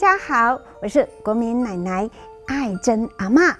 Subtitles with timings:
[0.00, 2.08] 大家好，我是国民奶奶
[2.46, 3.52] 爱珍阿嬷。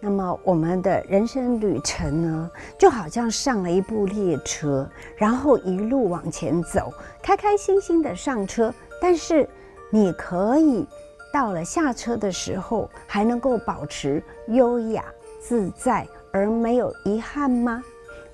[0.00, 8.74] 那么我们的人生旅程呢，就好像上了一部列车，然后一路往前走，开开心心的上车。
[9.00, 9.48] 但是
[9.88, 10.84] 你可以
[11.32, 15.04] 到了下车的时候，还能够保持优雅
[15.38, 17.80] 自在而没有遗憾吗？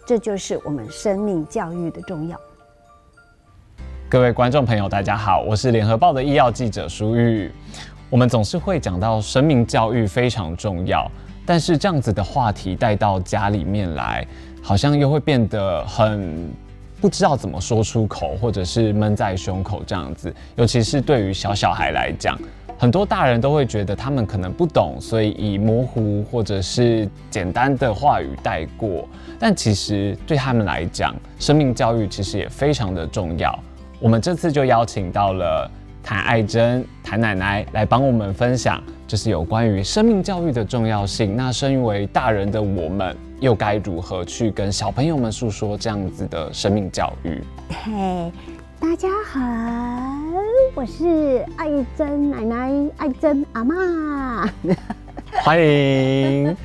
[0.06, 2.40] 这就是我们生命教育的重要。
[4.12, 7.50] 各位观众朋友，大家好，我是联合报的医药记者舒玉。
[8.10, 11.10] 我们总是会讲到生命教育非常重要。
[11.46, 14.22] 但是这样子的话题带到家里面来，
[14.62, 16.46] 好像又会变得很
[17.00, 20.30] 不知道怎么说出口，或者是闷在胸口这样子。
[20.56, 22.38] 尤其是对于小小孩来讲，
[22.78, 29.08] 很多大人都会觉得他们可能不懂，所以以模糊或者是简单的话语带过。
[29.38, 33.58] 但其实对他们来讲，生命教育其实也非常的重要。
[34.02, 35.70] 我们这次就邀请到了
[36.02, 38.82] 谭爱珍谭奶奶来帮我们分享。
[39.06, 41.36] 就是有关于生命教育的重要性。
[41.36, 47.40] 那身为大人的我们，又该如何去跟小朋友们诉说这样子的生命教育？
[47.68, 48.32] 嘿，
[48.80, 49.40] 大家好，
[50.74, 54.50] 我是爱珍奶奶，爱珍阿妈，
[55.44, 56.56] 欢迎。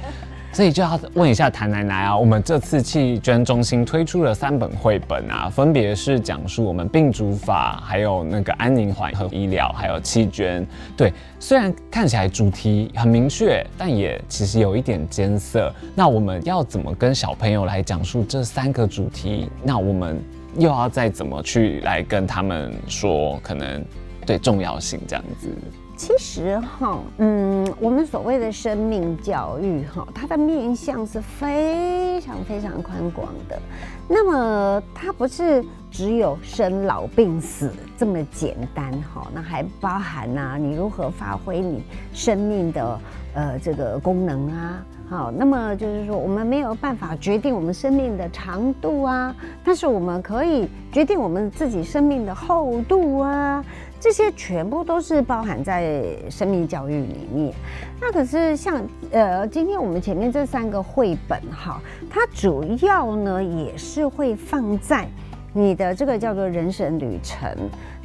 [0.57, 10.65] 所以就要问一下谭奶奶啊，我们这次弃捐中心推出了三本绘本啊，分别是讲述我们病主法，还有那个安宁缓和医疗，还有器捐。
[10.97, 15.71] 对，虽然看起来主题很明确，但也其实有一点艰涩。
[15.93, 19.51] 那我们要怎么跟小朋友来讲述这三个主题？
[19.63, 20.19] 那我们
[20.57, 23.85] 又要再怎么去来跟他们说，可能
[24.25, 25.49] 对重要性这样子？
[25.97, 33.59] 其实哈，嗯，我们所谓的生命教育哈，它的面向是非常非常宽广的。
[34.07, 42.99] 那么它不是只有生老病死这么简单哈，那还包含呐，你如何发挥你生命的
[43.33, 44.85] 呃这个功能啊？
[45.09, 53.63] 好，那么就是说，我们没有办法决定我们生命的长度啊，但是我们可以决定我们自己生命的厚度啊。
[53.99, 57.53] 这些全部都是包含在生命教育里面。
[57.99, 58.81] 那可是像
[59.11, 65.07] 呃，今天我们前面这三个绘本哈，它主要呢也是会放在
[65.51, 67.49] 你的这个叫做人生旅程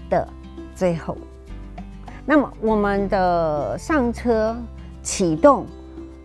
[0.08, 0.26] 的
[0.74, 1.16] 最后。
[2.24, 4.56] 那么我们的上车
[5.02, 5.66] 启动，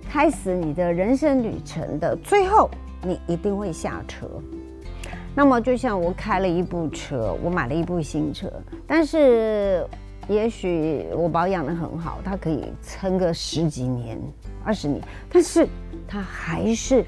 [0.10, 2.70] 开始你的人生旅程的最后，
[3.04, 4.28] 你一定会下车。
[5.38, 8.52] 那么，就像我开了一部车，我买了一部新车，
[8.88, 9.86] 但是
[10.28, 14.20] 也许我保养得很好，它可以撑个十几年、
[14.66, 15.00] 二十年，
[15.32, 15.68] 但是
[16.08, 17.06] 它还是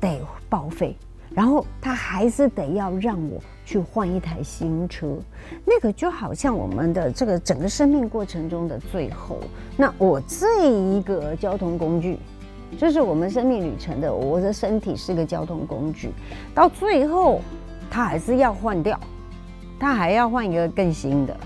[0.00, 0.96] 得报废，
[1.28, 5.14] 然后它还是得要让我去换一台新车。
[5.62, 9.38] 那个就好像我们的这个整个生命过程中的最后，
[9.76, 12.16] 那我这一个交通工具，
[12.78, 16.08] 就是我们生命旅程的，我的身体是个交通工具，
[16.54, 17.42] 到最后。
[17.90, 18.98] 它还是要换掉，
[19.78, 21.36] 它还要换一个更新的，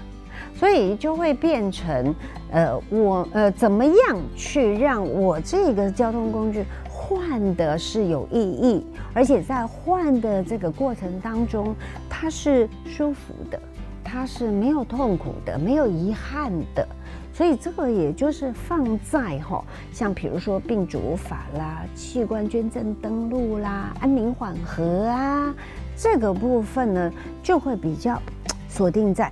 [0.54, 2.14] 所以就会变成，
[2.50, 3.94] 呃，我呃怎么样
[4.36, 11.74] 去让我这个交通工具换的是有意义，而且在换的这个过程当中，
[12.08, 13.60] 它是舒服的，
[14.04, 16.86] 它是没有痛苦的，没有遗憾的，
[17.32, 25.54] 所以这个也就是放在哈，像比如说病主法啦、器官捐赠登录啦、安宁缓和啊。
[26.02, 27.12] 这个部分呢，
[27.42, 28.18] 就会比较
[28.70, 29.30] 锁定在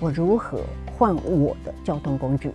[0.00, 0.58] 我如何
[1.02, 2.52] 换我的交通工具。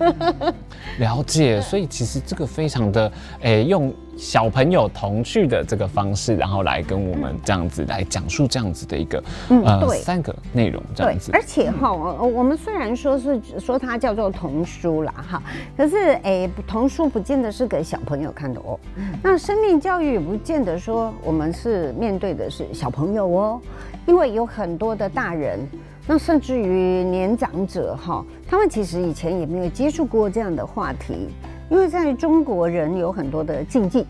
[1.00, 3.12] 了解，所以其实这个非常的，
[3.42, 11.30] 诶，用小朋友童趣的这个方式，然后来跟我们这样子来讲述这样子的一个，嗯，呃，三个内容这样子。
[11.34, 15.42] 而且哈，我们虽然说是说它叫做童书啦，哈，
[15.76, 18.80] 可是诶，童书不见得是给小朋友看的哦。
[19.22, 23.60] 那生命教育也不见得说我们是面对的是小朋友哦，
[24.06, 25.60] 因为有很多的大人。
[26.10, 31.28] 那甚至于年长者哈，他们其实以前也没有接触过这样的话题，
[31.68, 34.06] 因为在中国人有很多的禁忌。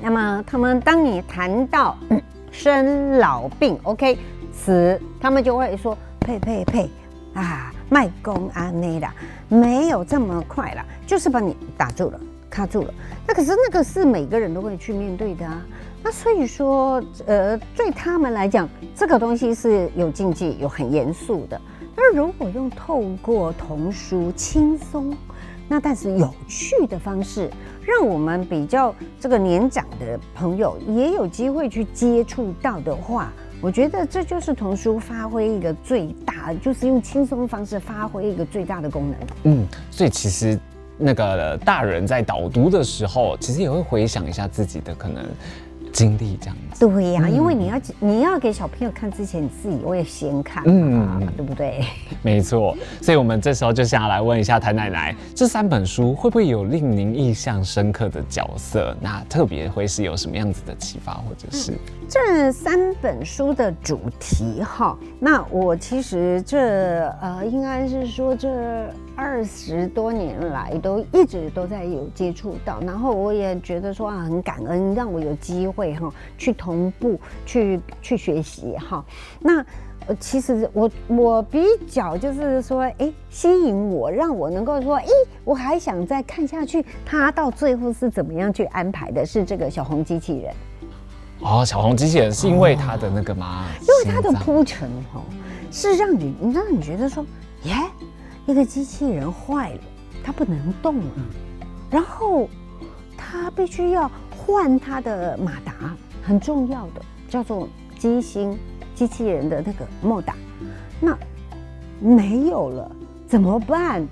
[0.00, 1.94] 那么他们当你谈到
[2.50, 4.18] 生老病，OK，
[4.50, 6.90] 死，他们就会说呸呸呸
[7.34, 9.14] 啊，卖公安内啦，
[9.50, 12.18] 没有这么快啦，就是把你打住了，
[12.56, 12.94] 卡住了。
[13.26, 15.62] 那可是那个是每个人都会去面对的啊。
[16.02, 21.60] 那所以说，呃，对他们来讲，这个东西是有禁忌、有很严肃的。
[21.94, 25.14] 那如果用透过童书轻松，
[25.68, 27.50] 那但是有趣的方式，
[27.84, 39.18] 让我们比较这个年长的朋友也有机会去接触到的话，我觉得这就是童书发挥一个最大，就是用轻松方式发挥一个最大的功能。
[39.44, 40.56] 嗯，所以其实
[40.98, 45.24] 那个大人在导读的时候，其实也会回想一下自己的可能。
[45.92, 51.86] 经历这样子，对呀、啊，因为你要你要给小朋友看之前，你自己我也先看，嗯，对不对？
[52.20, 58.94] 没错，所以我们这时候就想要来问一下谭奶奶，这三本书会不会有令您印象深刻的角色？
[59.00, 64.98] 那特别会是有什么样子的启发，或者是、嗯、这三本书的主题哈？
[65.18, 68.50] 那我其实这呃，应该是说这。
[69.16, 79.02] 二十多年来都一直都在有接触到，然后我也觉得说啊，很感恩让我有机会哈去同步去去学习哈。
[79.40, 79.64] 那
[80.06, 85.06] 呃其实我我比较就是说哎吸引我让我能够说哎
[85.44, 89.24] 我还想再看下去，他到最后是怎么样去安排的？
[89.24, 90.54] 是这个小红机器人
[91.40, 93.64] 哦，小红机器人是因为他的那个吗？
[93.64, 95.22] 哦、因为他的铺陈哈
[95.70, 97.24] 是让你让你觉得说
[97.62, 97.74] 耶。
[98.46, 99.80] 一个机器人坏了，
[100.22, 101.12] 它不能动了，
[101.90, 102.48] 然后
[103.16, 108.56] 它必须要换它的马达，很重要的叫做机芯
[108.94, 110.36] 机器人的那个莫达，
[111.00, 111.18] 那
[112.00, 112.90] 没有了
[113.26, 114.06] 怎么办？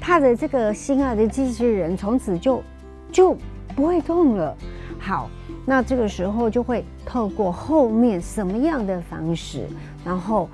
[0.00, 2.62] 他的这个心爱的机器人从此就
[3.10, 3.36] 就
[3.74, 4.56] 不会动了。
[5.00, 5.28] 好，
[5.66, 9.66] 那这个时候就会透过后面什么样的方式，
[10.04, 10.48] 然后。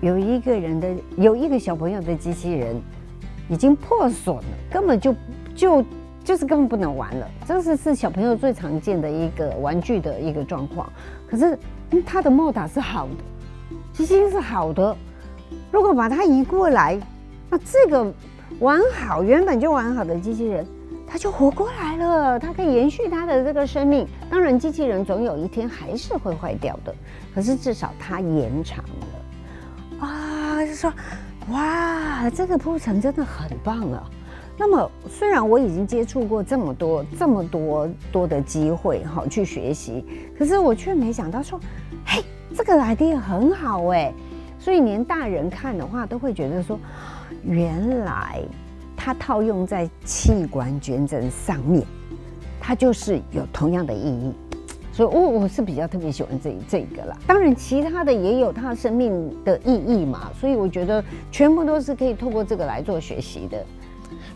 [0.00, 2.80] 有一个人的有一个小朋友的机器人
[3.48, 5.14] 已经破损了，根本就
[5.54, 5.84] 就
[6.22, 7.28] 就是根本不能玩了。
[7.46, 10.90] 这是是小朋友最常见的一个玩具的一个状况。
[11.28, 11.58] 可是
[12.04, 14.96] 他的莫达是好的，机器是好的。
[15.70, 16.98] 如果把它移过来，
[17.48, 18.12] 那这个
[18.58, 20.66] 完好原本就完好的机器人，
[21.06, 24.06] 它就活过来了，它可以延续它的这个生命。
[24.28, 26.94] 当然，机器人总有一天还是会坏掉的，
[27.34, 29.06] 可是至少它延长了。
[30.76, 30.92] 说，
[31.50, 34.04] 哇，这个铺陈真的很棒啊。
[34.58, 40.04] 那么，虽然我已经接触过这么多、这么多多的机会哈，去学习，
[40.38, 41.60] 可是我却没想到说，
[42.04, 42.22] 嘿，
[42.54, 44.12] 这个 idea 很好哎。
[44.58, 46.78] 所以连大人看的话，都会觉得说，
[47.44, 48.40] 原来
[48.96, 51.86] 它套用在器官捐赠上面，
[52.58, 54.34] 它就是有同样的意义。
[54.96, 57.14] 所以，我我是比较特别喜欢这这个啦。
[57.26, 60.30] 当然，其他的也有它生命的意义嘛。
[60.40, 63.62] 所以，我觉得全部都是可以透过这个来做学习的。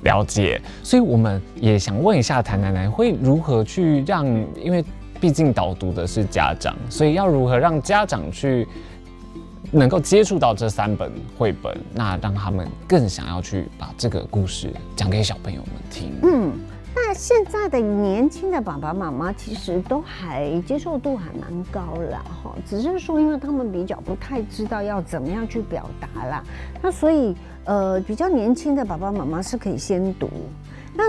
[0.03, 0.61] 了解。
[0.83, 4.27] 所以，我们也想问一下谭奶奶，会如何去让？
[4.63, 4.85] 因为
[5.19, 8.69] 毕竟导读的是家长，所以要如何让家长去
[9.71, 16.13] 能够接触到这三本绘本，那让他们更想要去把这个故事讲给小朋友们听。
[16.23, 16.53] 嗯。
[16.95, 26.45] 那现在的年轻的爸爸妈妈其实都还接受度还蛮高了哈，只是说因为他们比较不太知道要怎么样去表达啦，
[26.83, 27.35] 那所以
[27.65, 30.29] 呃比较年轻的爸爸妈妈是可以先读，
[30.95, 31.05] 那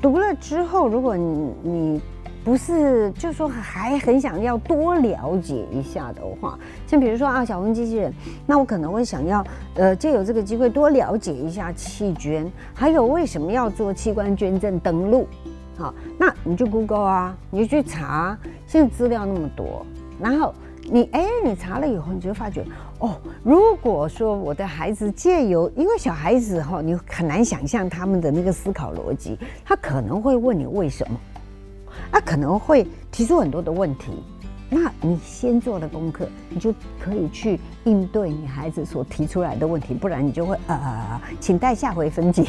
[0.00, 2.00] 读了之后如果你你。
[2.42, 8.12] 不是，就说还很想要多了解一下的话，像比如说啊，小红机器人，
[8.46, 9.44] 那我可能会想要，
[9.74, 15.28] 呃，借由这个机会多了解一下器捐，还有为什么要做器官捐赠登录，
[15.76, 19.84] 好，那你就 Google 啊，你就去查，现在资料那么多，
[20.18, 20.54] 然后
[20.90, 22.64] 你哎，你查了以后，你就发觉
[23.00, 31.20] 哦，如果说我的孩子借由，因为小孩子哈，你很难想象他们的那个思考逻辑，他可能会问你为什么。
[32.12, 34.22] 他可能会提出很多的问题，
[34.68, 42.44] 那你先做了功课，你就可以去应对你孩子所提出来的问题，不然你就会呃，请待下回分解，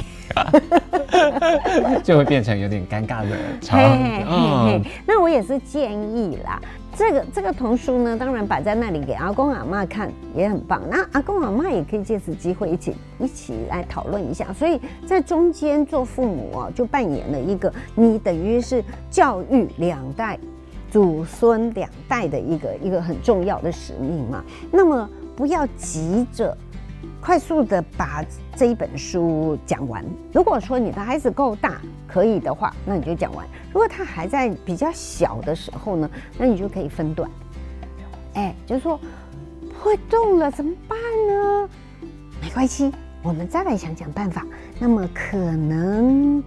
[2.04, 4.26] 就会变成有点尴尬的场景。
[4.28, 6.62] 嗯，那我也是建议啦。
[6.96, 10.82] 这个这个童书呢，当然摆在那里给阿公阿嬷看也很棒。
[10.90, 14.52] 那阿公阿嬷也可以借此机会一起一起来讨论一下。
[14.54, 20.38] 所以在中间做父母啊，就扮演了一个你等于是教育两代
[20.92, 24.44] 祖孙两代的一个一个很重要的使命嘛。
[24.70, 26.56] 那么不要急着
[27.22, 28.26] 快速的把
[28.56, 30.04] 这一本书讲完。
[30.34, 37.30] 如果说你的孩子够大，可以的话，那你就讲完；如果他还在比较小的时候呢，那你就可以分段。
[38.34, 39.00] 哎，就是说
[39.70, 40.98] 不会动了怎么办
[41.28, 41.70] 呢？
[42.42, 44.44] 没关系，我们再来想想办法。
[44.80, 46.44] 那么可能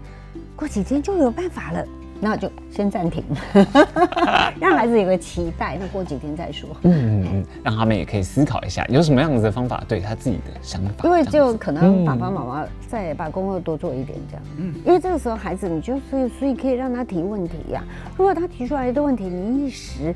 [0.57, 1.87] 过几天就有办法了。
[2.21, 3.23] 那就先暂停，
[4.61, 5.77] 让孩子有个期待。
[5.79, 6.71] 那过几天再说。
[6.83, 11.05] 嗯嗯嗯，让他们也可以思考一下，有什么样子的方法对他自己的想法。
[11.05, 14.43] 因为就可能爸爸妈妈再把功课多做一点这样。
[14.59, 14.75] 嗯。
[14.87, 17.85] 因为这个时候孩子，你就所以所以可以让他提问题呀。
[18.17, 20.15] 如果他提出来的问题你一时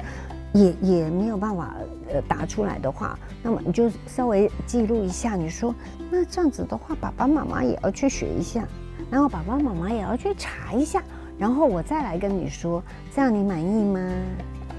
[0.54, 1.74] 也也没有办法
[2.10, 5.36] 呃答出来的话，那么你就稍微记录一下。
[5.36, 5.74] 你说
[6.10, 8.64] 那这样子的话，爸爸妈妈也要去学一下，
[9.10, 11.02] 然后爸爸妈妈也要去查一下。
[11.38, 12.82] 然后我再来跟你说，
[13.14, 14.00] 这样你满意吗？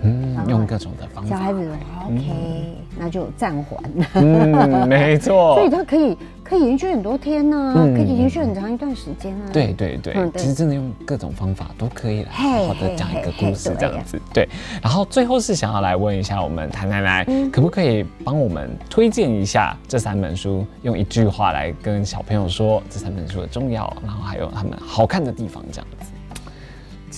[0.01, 1.29] 嗯，用各种的方法。
[1.29, 1.59] 小孩子
[2.05, 3.83] ，OK，、嗯、那就暂缓。
[4.13, 5.55] 嗯，没错。
[5.59, 9.41] 所以他可以可以延续很多天呢、啊，嗯、可以延续很长一段时间啊。
[9.51, 14.17] 对对对，嗯、对其实真的用各种方法都可以来好好的讲一个故事这样子。
[14.33, 14.47] 对，
[14.81, 26.05] 然后最后是想要来问一下我们谭奶奶，嗯、可不可以帮我们推荐一下这三本书，用一句话来跟小朋友说这三本书的重要，然后还有他们好看的地方这样子。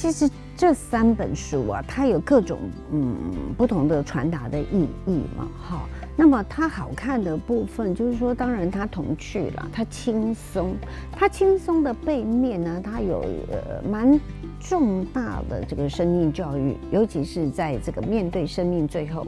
[0.01, 0.27] 其实
[0.57, 2.57] 这三本书啊，它有各种
[2.91, 3.15] 嗯
[3.55, 10.73] 不同的传达的意义嘛，好，那么它好看的部分就是说，当然它童趣了，它轻松，
[11.11, 13.19] 它轻松的背面呢，它有
[13.51, 14.19] 呃蛮
[14.59, 19.27] 重大的这个生命教育，尤其是在这个面对生命最后，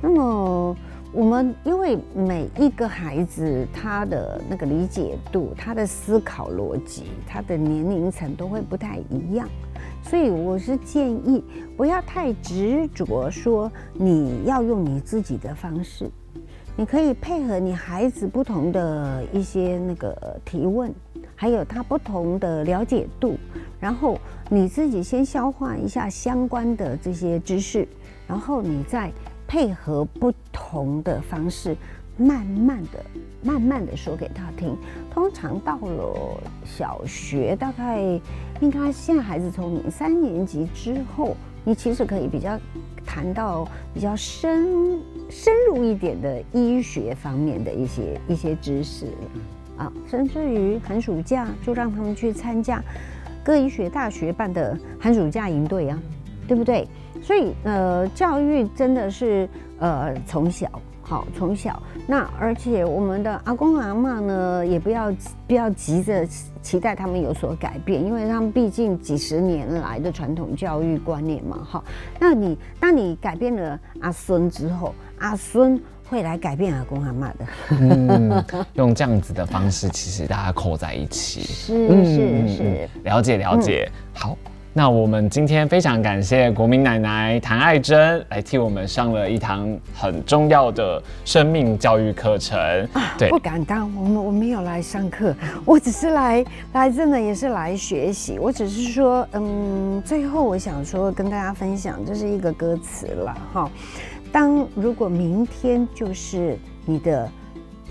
[0.00, 0.76] 那么。
[1.14, 9.48] 我们因为每一个孩子他的那个理解度、他的思考逻辑、他的年龄层都会不太一样，
[10.02, 11.44] 所以我是建议
[11.76, 16.10] 不要太执着说你要用你自己的方式，
[16.74, 20.92] 你可以配合你孩子不同的一些那个提问，
[21.36, 23.38] 还有他不同的了解度，
[23.78, 24.18] 然后
[24.50, 27.86] 你自己先消化一下相关的这些知识，
[28.26, 29.12] 然后你再。
[29.54, 31.76] 配合不同的方式，
[32.16, 33.04] 慢慢的、
[33.40, 34.76] 慢慢的说给他听。
[35.12, 38.00] 通常到了小学，大概
[38.60, 42.58] 应该现在孩子从三年级之后，你其实可以比较
[43.06, 49.06] 谈到比较深、深入一点的医学方面的一些一些知识。
[49.76, 52.82] 啊，甚至于寒暑假就让他们去参加
[53.44, 55.96] 各医学大学办的寒暑假营队啊，
[56.46, 56.86] 对不对？
[57.22, 59.48] 所以，呃，教育真的是，
[59.78, 60.68] 呃，从小
[61.02, 61.82] 好，从小。
[62.06, 65.10] 那而且我们的阿公阿嬷呢，也不要
[65.46, 66.26] 不要急着
[66.60, 71.84] 期待他们有所改变，因为他们毕竟几十年来的传统教育观念嘛，哈。
[72.20, 77.46] 那你当你改变了阿孙之后，阿孙会来改变阿公阿嬷的。
[77.80, 81.40] 嗯，用这样子的方式，其实大家扣在一起。
[81.40, 84.38] 是是是，了解了解，嗯、好。
[84.76, 92.58] 那我们今天非常感谢国民奶奶谭爱珍来替我们上了一堂很重要的生命教育课程。
[93.16, 95.32] 对，不敢当，我们我没有来上课，
[95.64, 98.36] 我只是来来真的也是来学习。
[98.36, 103.70] 我只是说，嗯，最后我想说跟大家分享，这是一个歌词了哈。
[104.32, 107.30] 当如果明天就是你的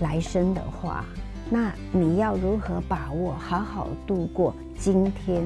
[0.00, 1.02] 来生的话，
[1.48, 5.42] 那你要如何把握，好好度过今天？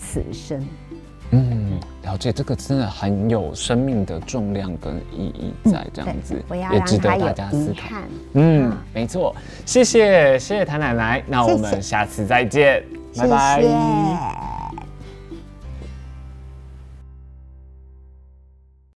[0.00, 0.66] 此生，
[1.32, 7.96] 嗯，了解这个真的很有生命的重量跟意义在，这样子也值得大家思考。
[8.32, 12.82] 嗯，没错，谢谢谢谢谭奶奶，那我们下次再见，
[13.16, 14.49] 拜拜。